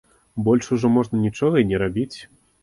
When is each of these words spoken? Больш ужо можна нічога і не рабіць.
Больш 0.47 0.69
ужо 0.75 0.89
можна 0.95 1.19
нічога 1.27 1.55
і 1.63 1.69
не 1.73 1.83
рабіць. 1.85 2.17